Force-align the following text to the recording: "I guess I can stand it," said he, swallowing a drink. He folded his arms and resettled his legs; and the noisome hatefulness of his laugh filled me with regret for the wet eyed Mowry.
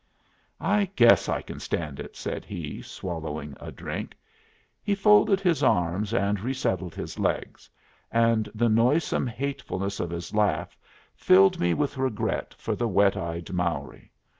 "I 0.59 0.89
guess 0.95 1.29
I 1.29 1.43
can 1.43 1.59
stand 1.59 1.99
it," 1.99 2.15
said 2.17 2.43
he, 2.43 2.81
swallowing 2.81 3.55
a 3.59 3.71
drink. 3.71 4.17
He 4.81 4.95
folded 4.95 5.39
his 5.39 5.61
arms 5.61 6.11
and 6.11 6.39
resettled 6.39 6.95
his 6.95 7.19
legs; 7.19 7.69
and 8.11 8.49
the 8.55 8.67
noisome 8.67 9.27
hatefulness 9.27 9.99
of 9.99 10.09
his 10.09 10.33
laugh 10.33 10.75
filled 11.15 11.59
me 11.59 11.75
with 11.75 11.99
regret 11.99 12.55
for 12.57 12.75
the 12.75 12.87
wet 12.87 13.15
eyed 13.15 13.51
Mowry. 13.53 14.11